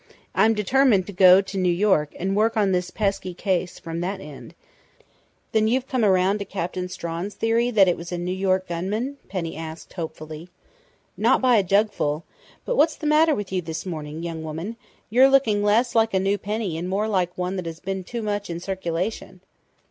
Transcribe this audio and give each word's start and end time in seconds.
I'm 0.33 0.55
determined 0.55 1.05
to 1.05 1.13
go 1.13 1.41
to 1.41 1.57
New 1.59 1.69
York 1.71 2.15
and 2.17 2.35
work 2.35 2.57
on 2.57 2.71
this 2.71 2.89
pesky 2.89 3.35
case 3.35 3.77
from 3.77 4.01
that 4.01 4.19
end" 4.19 4.55
"Then 5.51 5.67
you've 5.67 5.87
come 5.87 6.03
around 6.03 6.39
to 6.39 6.43
Captain 6.45 6.89
Strawn's 6.89 7.35
theory 7.35 7.69
that 7.69 7.87
it 7.87 7.95
was 7.95 8.11
a 8.11 8.17
New 8.17 8.31
York 8.31 8.67
gunman?" 8.67 9.17
Penny 9.29 9.55
asked 9.55 9.93
hopefully. 9.93 10.49
"Not 11.15 11.39
by 11.39 11.57
a 11.57 11.63
jugful!... 11.63 12.23
But 12.65 12.77
what's 12.77 12.95
the 12.95 13.05
matter 13.05 13.35
with 13.35 13.51
you 13.51 13.61
this 13.61 13.85
morning, 13.85 14.23
young 14.23 14.41
woman? 14.41 14.75
You're 15.11 15.29
looking 15.29 15.61
less 15.61 15.93
like 15.93 16.15
a 16.15 16.19
new 16.19 16.39
penny 16.39 16.79
and 16.79 16.89
more 16.89 17.07
like 17.07 17.37
one 17.37 17.55
that 17.57 17.67
has 17.67 17.79
been 17.79 18.03
too 18.03 18.23
much 18.23 18.49
in 18.49 18.59
circulation." 18.59 19.41